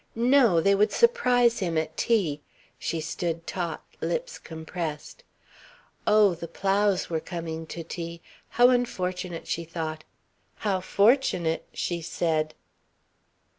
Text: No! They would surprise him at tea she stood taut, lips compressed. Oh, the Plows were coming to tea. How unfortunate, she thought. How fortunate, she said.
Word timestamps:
No! 0.15 0.59
They 0.59 0.73
would 0.73 0.91
surprise 0.91 1.59
him 1.59 1.77
at 1.77 1.95
tea 1.95 2.41
she 2.79 2.99
stood 2.99 3.45
taut, 3.45 3.83
lips 4.01 4.39
compressed. 4.39 5.23
Oh, 6.07 6.33
the 6.33 6.47
Plows 6.47 7.07
were 7.11 7.19
coming 7.19 7.67
to 7.67 7.83
tea. 7.83 8.19
How 8.57 8.69
unfortunate, 8.71 9.45
she 9.45 9.63
thought. 9.63 10.03
How 10.65 10.79
fortunate, 10.81 11.67
she 11.71 12.01
said. 12.01 12.55